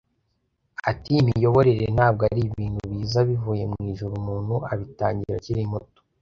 Ati 0.91 1.11
“Imiyoborere 1.21 1.85
ntabwo 1.95 2.21
ari 2.29 2.41
ibintu 2.49 2.79
biza 2.91 3.19
bivuye 3.29 3.63
mu 3.71 3.79
ijuru 3.91 4.13
umuntu 4.21 4.55
abitangira 4.71 5.33
akiri 5.39 5.63
muto 5.73 5.99